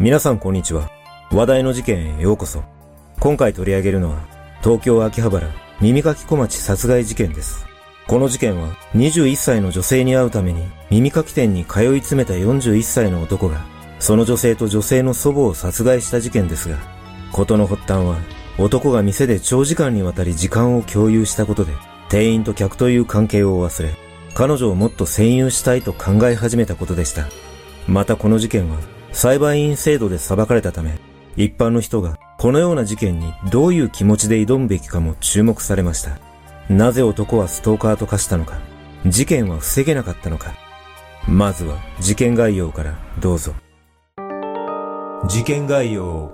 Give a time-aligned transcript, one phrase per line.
[0.00, 0.92] 皆さんこんにちは。
[1.32, 2.62] 話題の事件へようこそ。
[3.18, 4.20] 今回取り上げるのは、
[4.62, 5.48] 東京秋葉原
[5.80, 7.66] 耳かき小町殺害事件です。
[8.06, 13.66] この事件は、21歳の女性に会うために耳かき店に通い詰めた41歳の男が、
[13.98, 16.78] その女性と女性の祖母を殺害した事件ですが、
[17.32, 18.18] 事の発端は、
[18.56, 21.72] 男が店で長時間にわたり時間を共有したことで、
[22.08, 23.96] 店員と客という関係を忘れ、
[24.34, 27.26] 彼女をもっと占有したいと考え始めたことでした。
[27.88, 28.78] またこの事件は、
[29.12, 30.98] 裁判員制度で裁かれたため、
[31.36, 36.18] 一般の人がこのような事件にどういう気持ちで挑むべきかも注目されました。
[36.68, 38.58] なぜ男はストーカーと化したのか、
[39.06, 40.52] 事件は防げなかったのか。
[41.26, 43.54] まずは事件概要からどうぞ。
[45.28, 46.32] 事件概要。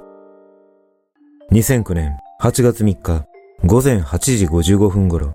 [1.52, 3.27] 2009年8月3日
[3.64, 5.33] 午前8時55分頃、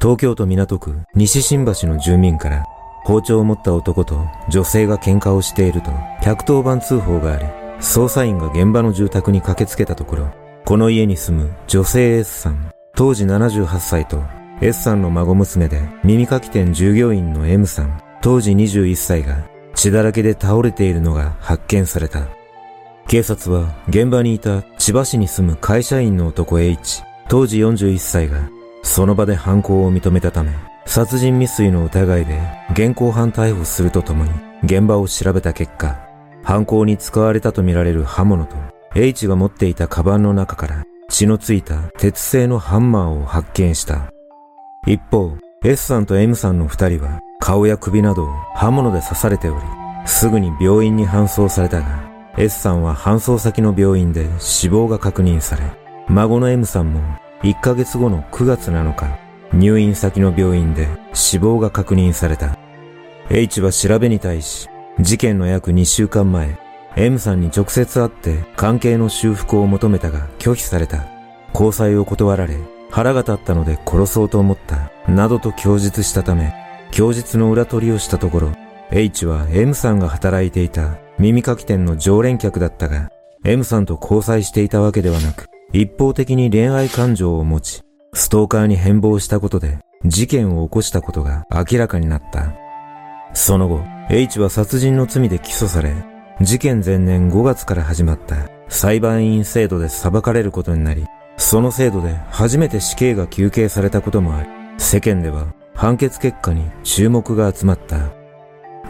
[0.00, 2.64] 東京都港区西新橋の住民から
[3.04, 5.90] 包丁を持った男と女性が喧嘩をしていると
[6.22, 7.44] 110番通報があり、
[7.80, 10.28] 捜査員が現場の住宅に駆けつけたところ、
[10.64, 14.22] この家に住む女性 S さん、当時78歳と
[14.60, 19.42] S さんの孫娘で耳かき店従業員の M さん、当時21歳が
[19.74, 22.28] 血だらけで倒れているのが発見された。
[23.08, 28.48] 警察は現場にいた千葉市に住む会社員の男 H、当時41歳が
[28.84, 30.52] その場で犯行を認めたため、
[30.86, 32.40] 殺人未遂の疑いで
[32.72, 34.30] 現行犯逮捕するとともに
[34.64, 35.98] 現場を調べた結果、
[36.42, 38.56] 犯行に使われたとみられる刃物と
[38.94, 44.12] H が持っていたカバンの中から血のついた鉄製のハンマーを発見した。
[44.86, 49.60] 一方、S さんと M さんの二人は顔や首などを刃物で刺されており、
[50.04, 55.62] すぐに病院に搬送されたが、S さんは搬送先の病院で死亡が確認され、
[56.08, 57.00] 孫の M さんも
[57.42, 59.06] 1ヶ月後の9月7日、
[59.54, 62.58] 入院先の病院で死亡が確認された。
[63.30, 64.68] H は調べに対し、
[65.00, 66.58] 事件の約2週間前、
[66.96, 71.06] M さんに直接会って関係の修復を求めたが拒否された。
[71.54, 72.56] 交際を断られ、
[72.90, 74.90] 腹が立ったので殺そうと思った。
[75.10, 76.54] などと供述したため、
[76.90, 78.52] 供述の裏取りをしたところ、
[78.90, 83.10] H は M さんが働いていた耳かき店の常連客だったが、
[83.44, 87.82] M さんと交際していたわけではなく、一方的に恋愛感情を持ち、
[88.14, 92.52] ストーカーに変貌したことで事件を起こしたことが明らかになった。
[93.32, 93.80] その後、
[94.10, 95.94] H は殺人の罪で起訴され、
[96.42, 101.06] 事件前年5月から始まった裁判員制度で裁かれることになり、
[101.38, 108.10] その制度で初めて死刑が求刑されたこともあり、世間では判決結果に注目が集まった。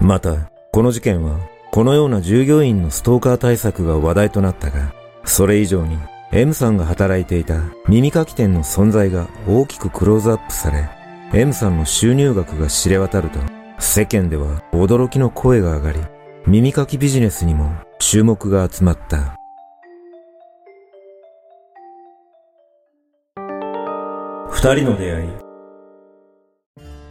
[0.00, 1.38] また、この事件は、
[1.70, 4.92] このような従業員のストーカー対策が話題となったが、
[5.24, 5.96] それ以上に
[6.34, 10.88] M さんが働いていた耳かき店の存在が大きくクローズアップされ、
[11.38, 13.38] M さんの収入額が知れ渡ると、
[13.78, 16.00] 世間では驚きの声が上がり、
[16.47, 19.37] 耳かきビジネスにも注目が集まった。
[24.49, 25.28] 二人の出会い。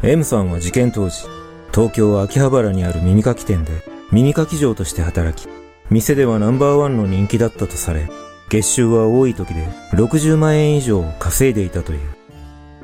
[0.02, 1.28] M さんは事件当時、
[1.72, 3.72] 東京秋葉原にある耳かき店で
[4.12, 5.48] 耳かき嬢として働き、
[5.92, 8.10] 店ではナンバーワンの人気だったとされ、
[8.52, 12.00] 月収は多い時で60万円以上稼いでいたという。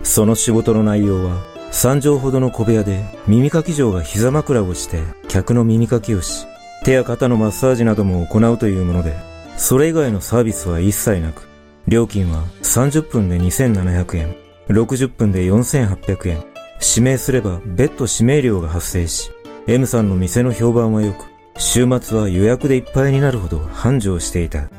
[0.01, 6.47] その仕事の内容は、3畳ほどの小部屋で耳かき嬢が膝枕をして客の耳かきをし、
[6.85, 9.17] 手や肩のマッサージなども行うというもので、
[9.57, 11.49] それ以外のサービスは一切なく、
[11.85, 14.35] 料金は30分で2700円、
[14.69, 16.45] 60分で4800円、
[16.79, 19.31] 指名すれば別途指名料が発生し、
[19.67, 21.25] M さんの店の評判は良く、
[21.57, 24.69] 週末は予約でいっぱいになるほど繁盛していた。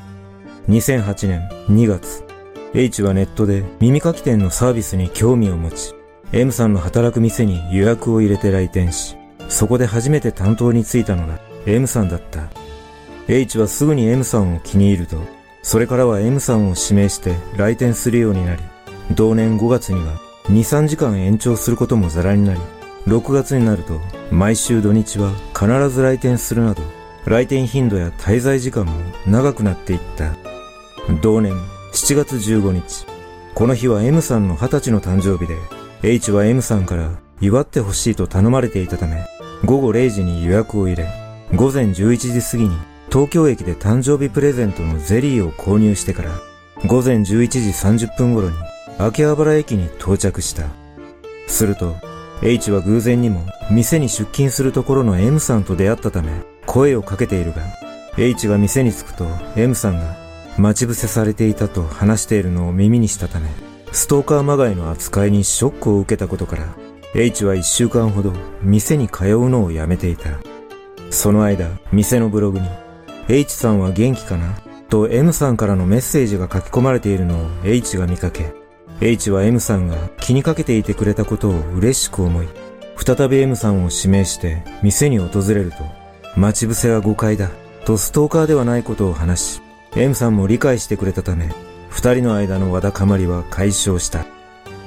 [0.69, 2.25] 2008年2月、
[2.75, 5.95] H はネットで耳かき店のサービスに興味を持ち、
[6.33, 9.16] M さんの働く店に予約を入れて来店し、
[9.48, 12.51] そこで初めて担当に就いたのが M さんだった。
[13.28, 15.16] H はすぐに M さんを気に入ると、
[15.63, 18.63] それからは M さんを指名して来店するようになり、
[19.15, 22.60] 同年5月には2、3時間延長することもザラになり、
[23.07, 23.98] 6月になると
[24.31, 26.83] 毎週土日は必ず来店するなど、
[27.25, 28.92] 来店頻度や滞在時間も
[29.27, 30.47] 長くなっていった。
[31.22, 31.55] 同年
[31.93, 33.07] 7月15日、
[33.55, 35.57] この日は M さんの20歳の誕生日で、
[36.03, 37.10] H は M さんから
[37.41, 39.25] 祝ってほしいと頼まれていたため、
[39.65, 41.09] 午後0時に予約を入れ、
[41.55, 42.77] 午前11時過ぎに
[43.09, 46.31] 東京駅で誕生日プレゼントのゼリーを購入してから、
[46.87, 47.59] 午前11時
[48.07, 48.57] 30分頃に
[48.99, 50.66] 秋葉原駅に到着した。
[51.47, 51.97] すると、
[52.43, 56.31] H は偶然にも店に出勤するところの M さんと出会ったため
[56.66, 57.63] 声をかけているが、
[58.19, 59.27] H が店に着くと
[59.57, 60.28] M さんが
[60.59, 63.49] 待ち伏せされていたと話しているのを耳にしたため、
[63.93, 66.75] ストーカーまがいの扱いにショックを受けたことから、
[67.15, 68.33] H は一週間ほど
[68.63, 70.31] 店に通うのをやめていた。
[71.10, 72.69] その間、店のブログに、
[73.28, 74.60] H さんは元気かな？
[74.89, 78.53] と M さんからのメッセージが書き込まれているのを H が見かけ、
[79.01, 82.49] H は M さんが気にかけていてくれたことを嬉しく思い、
[82.97, 85.77] 再び M さんを指名して店に訪れると、
[86.37, 87.51] 待ち伏せは誤解だ、
[87.84, 89.63] とストーカーではないことを話し、
[89.98, 91.50] M さんも理解してくれたため、
[91.91, 94.27] 二人の間のわだかまりは解消した。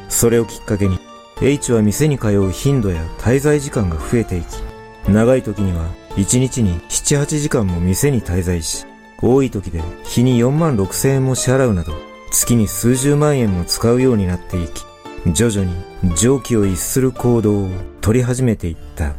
[0.08, 1.00] それをきっかけに、
[1.42, 8.86] H は店に通う頻度や滞在時間が増えていき、長い時には1日に7、8時間も店に滞在し、
[9.22, 11.92] 多い時で日に4万6千円も支払うなど、
[12.32, 14.86] 月に数十万円も使うようになっていき、
[15.34, 15.76] 徐々に
[16.16, 17.70] 常軌を逸する行動を
[18.00, 19.14] 取り始めていった。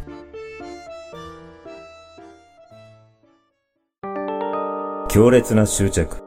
[5.12, 6.22] 強烈な執着。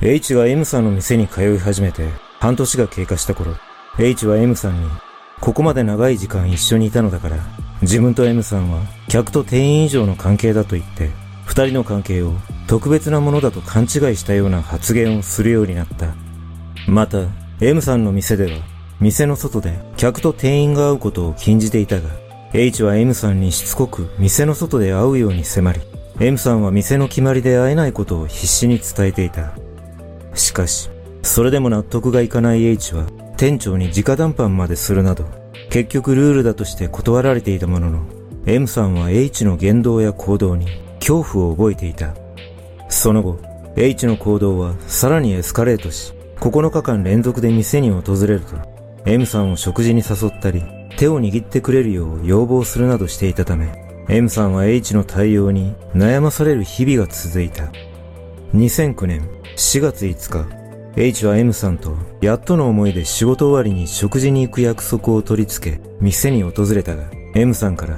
[0.00, 2.08] H が M さんの店に通い始めて
[2.38, 3.56] 半年が経過した頃、
[3.98, 4.88] H は M さんに、
[5.40, 7.38] ここまで長い時間一緒にいたのだから、
[7.82, 11.10] 自分と M さんは客と店員以上の関係だと言って、
[11.44, 12.34] 二人の関係を
[12.68, 16.14] 特別なものだと勘違いしたような発言をするようになった。
[16.86, 17.18] また、
[17.60, 18.60] M さんの店では、
[19.00, 22.10] 店の外で客と店員が会うことを禁じていたが、
[22.52, 25.80] H は M さんにしつこく店の外で会うように迫り、
[26.20, 29.52] M さんは店の決まりで会えないことを必死に伝えていた。
[30.34, 30.88] しかし、
[31.22, 33.06] それでも納得がいかない H は、
[33.36, 35.24] 店長に直談判までするなど、
[35.70, 38.02] 結局ルールだとして断られていたものの、
[38.46, 40.68] M さんは H の言動や行動に
[41.00, 42.14] 恐怖を覚えていた。
[42.88, 43.40] その後、
[43.74, 48.56] H の行動はさらにエスカレートし、9日間連続で店に訪れると、
[49.04, 50.62] M さんを食事に誘ったり、
[50.96, 57.72] 手を握ってくれるよう要望するなどしていたため、M さんは H の対応に悩まされる日々が続いた。
[58.54, 67.04] 2009年4月5日、H は M さんとやっとの思いで仕事終わりに食事に行く約束を取り付け、店に訪れたが、
[67.34, 67.96] M さんから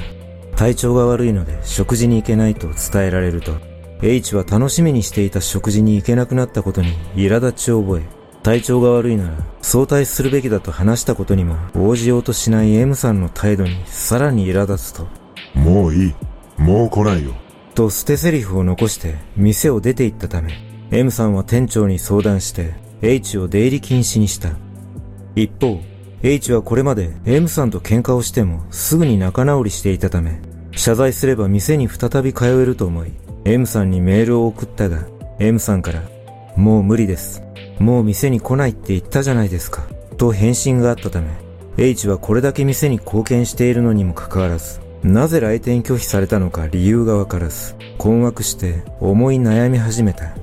[0.55, 3.53] 体調が悪いので食事に行けないと伝えられると、
[4.01, 8.03] H は楽しみにしていた食事に行けなくなったことに苛立ちを覚え、
[8.45, 15.09] 体調が悪いなら早退するべきだと話したことにも応じようとしない M さんの態度にさらに苛立つと、
[15.57, 16.15] もういい。
[16.59, 17.35] もう来ないよ。
[17.75, 20.53] と捨て台詞を残して店を出て行ったため、
[20.91, 24.51] M さんは店長に相談して H を出入り禁止にした。
[25.35, 25.81] 一方、
[26.23, 30.41] H はこれまで M さんと喧嘩をしてもすぐに仲直りしていたため、
[30.73, 33.13] 謝罪すれば店に再び通えると思い、
[33.45, 35.07] M さんにメールを送ったが、
[35.39, 36.03] M さんから、
[36.57, 37.43] もう無理です。
[37.79, 39.87] もう店に来ないって言ったじゃないですか。
[40.17, 41.29] と返信があったため、
[41.77, 50.35] H はこれだけ店に貢献しているのにもかかわらず、なぜ来店拒否されたのか理由がわからず、困惑して思い悩み始めた。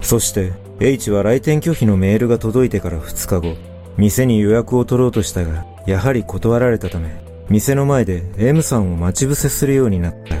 [0.00, 3.56] そして、H は来店拒否のメールが届いてから2日後、
[3.96, 10.36] 店に予約を取ろうとしたが、やはり断られたため、店の前で M さんを待ち伏せするようになった。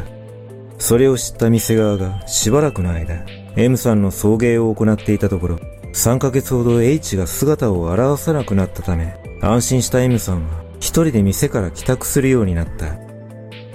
[0.78, 5.60] それを知った店側がしばらくの間、M さんの送迎を行っていたところ、
[5.94, 13.05] 3ヶ月ほど H が姿を現さなくなったため、安心した M さんは一人で店から帰宅するようになった。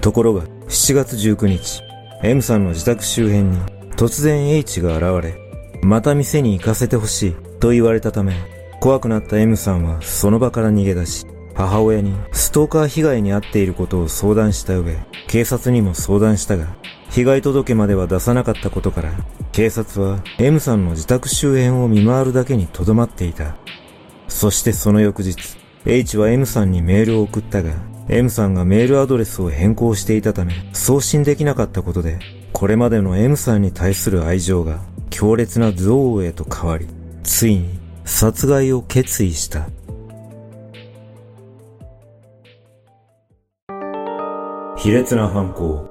[0.01, 1.84] ところが、7月19日、
[2.24, 3.58] M さんの自宅周辺に
[3.96, 5.36] 突然 H が現れ、
[5.84, 8.34] また店に行かせてほしいと言われたため、
[8.79, 16.75] 怖くなった M さんはその場から逃げ出し、母親にストーカー被害に遭っていることを相談した上、警察にも相談したが、
[17.12, 19.12] 被害届までは出さなかったことから、
[19.51, 23.55] 警察は M さんの自宅周辺を見回るだけに留まっていた。
[24.27, 25.36] そしてその翌日、
[25.86, 32.20] H は M さんにメールを送ったが、M さんがメールアドレスを変更していたため、送信できなかったことで、
[32.51, 36.88] これまでの M さんに対する愛情が強烈な憎悪へと変わり、
[37.24, 39.70] ついに殺害を決意した。
[44.75, 45.89] 卑劣な犯行。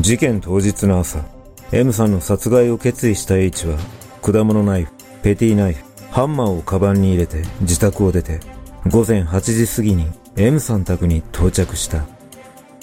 [0.00, 1.24] 事件当日の朝、
[1.70, 3.78] M さんの殺害を決意した H は、
[4.22, 8.40] 果物ナイフ、ペティナイフ、ハンマーをカバンに入れて自宅を出て、
[8.88, 10.06] 午前8時過ぎに
[10.40, 12.06] M さん宅に到着した。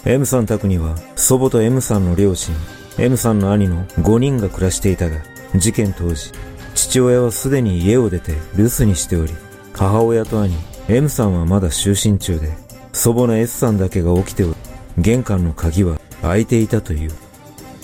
[0.03, 2.53] M さん宅には祖母と M さんの両親、
[2.97, 5.21] M さんの兄の5人が暮らしていたが、
[5.55, 6.33] 事件当時、
[6.75, 9.31] 父親はすでに家を出て留守にしており、
[9.71, 10.53] 母親と兄、
[10.89, 12.51] M さんはまだ就寝中で、
[12.91, 14.55] 祖母の S さんだけが起きており、
[14.97, 17.11] 玄関の鍵は開いていたという。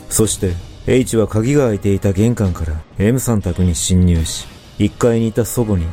[0.09, 0.51] そして、
[0.85, 4.47] H は鍵が開いていた玄関から M さん宅に侵入し、
[4.79, 5.85] 1階にいた祖母に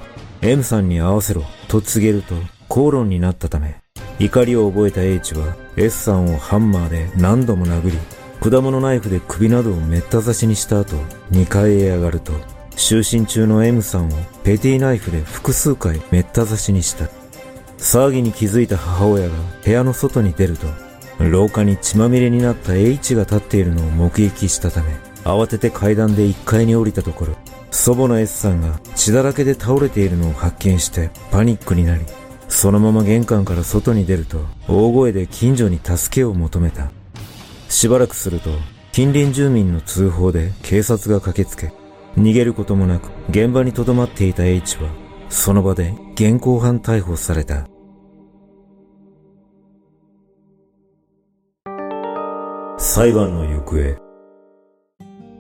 [0.43, 2.35] M さんに合わせろと告げると
[2.69, 3.77] 口論になったため、
[4.19, 7.99] 怒りを覚えた H は S さんをハンマーで何度も殴り、
[8.41, 10.97] 果物ナイフで首などをめった刺しにした後、
[11.33, 12.33] 2階へ上がると、
[12.73, 14.11] 就寝中の M さんを
[14.45, 17.07] ペティナイフで複数回めった刺しにした。
[17.79, 19.35] 騒ぎに気づいた母親が
[19.65, 20.67] 部屋の外に出ると、
[21.25, 24.95] 廊下に血まみれになった H が立っているのを目撃したため、
[25.25, 27.35] 慌てて階段で1階に降りたところ、
[27.71, 32.05] 祖母の S さんが血だらけで倒れているのを発見してパニックになり、
[32.49, 36.91] そのまま玄関から外に出ると、大声で近所に助けを求めた。
[37.69, 38.51] しばらくすると、
[38.93, 41.73] 近隣住民の通報で警察が駆けつけ、
[42.17, 44.89] 逃げることもなく現場に留まっていた H は、
[45.29, 47.69] その場で現行犯逮捕された。
[52.79, 53.97] 裁判の行方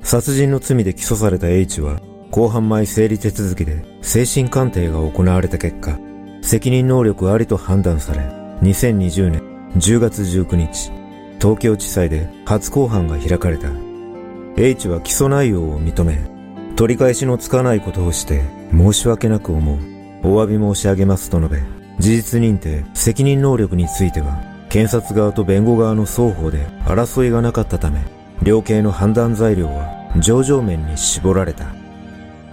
[0.02, 2.00] 殺人の罪で起訴された H は、
[2.30, 5.98] 公判前整理手続きで精神鑑定が行われた結果、
[6.42, 8.20] 責任能力ありと判断され、
[8.62, 9.42] 2020年
[9.76, 10.92] 10月19日、
[11.40, 13.68] 東京地裁で初公判が開かれた。
[14.56, 16.18] H は起訴内容を認め、
[16.74, 18.42] 取り返しのつかないことをして
[18.72, 19.78] 申し訳なく思う。
[20.24, 21.62] お詫び申し上げますと述べ、
[21.98, 28.00] 事実認定、責任能力については、検察側と弁護側の双方で争いがなかったため、
[28.42, 31.66] 両系の判断材料は上々面に絞られた。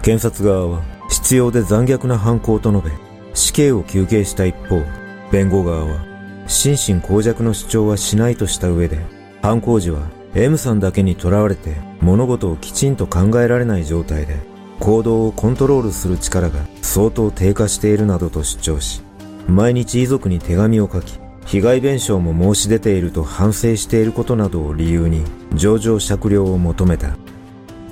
[0.02, 3.05] 検察側は必要で残虐な犯行と述べ、
[3.36, 4.82] 死刑を求刑した一方、
[5.30, 6.00] 弁護側は
[6.46, 8.98] 心神耗弱の主張はしないとした上で、
[9.42, 14.38] 犯行時は M さんだけに囚われて物事をきちんと考えられない状態で、
[14.80, 19.02] 行動をコントロールする力が相当低下しているなどと主張し、
[19.46, 27.16] 毎日遺族に手紙を書き、被害弁償も申し出ていると反省していることなどを理由に、上場酌量を求めた。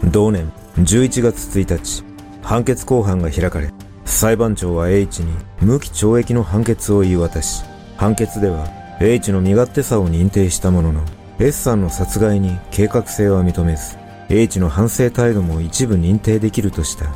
[0.05, 2.03] 同年11月1日、
[2.43, 3.73] 判決公判が開かれ、
[4.05, 7.65] 裁判長は H に無期懲役の判決を言い渡し、
[7.97, 8.69] 判決では
[9.01, 11.03] H の身勝手さを認定したものの、
[11.39, 13.97] S さんの殺害に計画性は認めず、
[14.29, 17.07] H の反省態度も一部認定できるとした。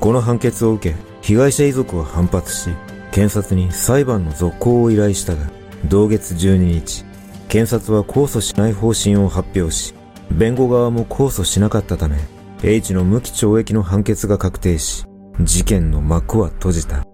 [0.00, 2.70] この判決を受け、被害者遺族は反発し、
[3.12, 5.48] 検察に裁判の続行を依頼したが、
[5.86, 7.04] 同月12日、
[7.48, 9.94] 検察は控訴しない方針を発表し、
[10.30, 12.18] 弁護側も控訴しなかったため、
[12.62, 15.05] H の無期懲役の判決が確定し、
[15.42, 17.04] 事件の幕は閉じた。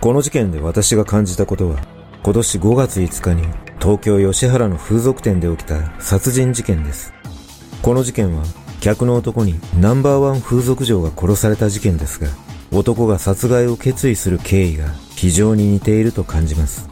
[0.00, 1.76] この事件で私が感じたことは、
[2.22, 3.46] 今年5月5日に
[3.78, 7.12] 東京吉原の風俗店で起きた殺人事件です。
[7.82, 8.42] この事件は、
[8.80, 12.28] 客の男にナンバーワン風俗嬢が殺された事件ですが、
[12.72, 16.87] 男が殺害を決意する経緯が非常に似ていると感じます。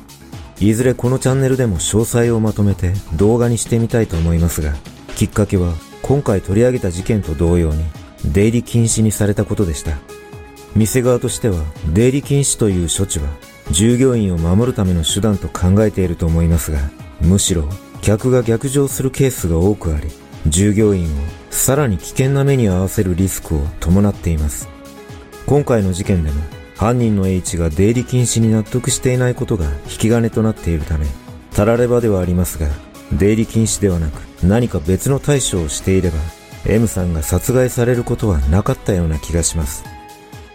[0.58, 4.72] いずれこのチャンネルでも詳細をまとめて動画にしてみたいと思いますが、
[5.16, 7.84] きっかけは今回取り上げた事件と同様に
[8.24, 9.98] 出入り禁止にされたことでした。
[10.74, 13.28] 店側としては出入り禁止という処置は
[13.70, 16.78] 従業員を守るための手段と考えていると思いますが、
[17.20, 17.68] むしろ
[18.00, 20.08] 客が逆上するケースが多くあり、
[20.46, 21.08] 従業員を
[21.50, 24.68] さらに危険な目に合わせるリスクを伴っています。
[25.46, 26.40] 今回の事件でも
[26.76, 31.06] 犯人の H が出入り禁止に納得していないことが引き金となっているため、
[31.54, 32.68] たらればではありますが、
[33.12, 36.18] 出入り禁止ではなく何か別の対処をしていれば、
[36.66, 39.84] M さんが殺害されることはなかったような気がします。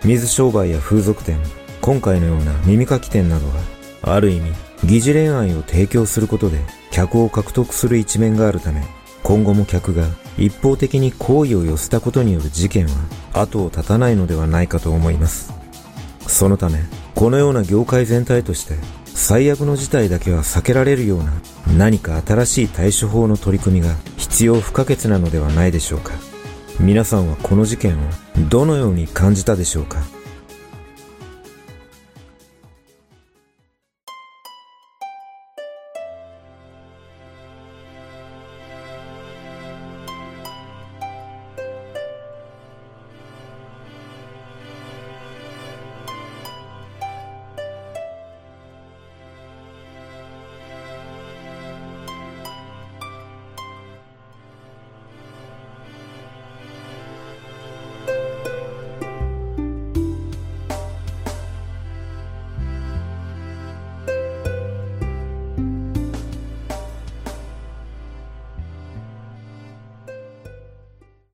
[0.04, 1.40] 水商売や風俗店、
[1.82, 3.54] 今回のような耳かき店などは、
[4.04, 4.52] ある意味、
[4.84, 6.60] 疑似恋愛を提供することで
[6.92, 8.84] 客を獲得する一面があるため、
[9.24, 12.92] 今後も客が一方的に好意を寄せたことによる事件は
[13.34, 15.61] 後を絶たないのではないかと思います。
[16.32, 16.80] そのため、
[17.14, 21.34] このような業界全体として、最悪の事態だけは避けられるような
[21.78, 26.14] 何か新しい対処法の取り組みが必要不可欠なのではないでしょうか。
[26.80, 28.02] 皆さんはこの事件を
[28.50, 30.02] どのように感じたでしょうか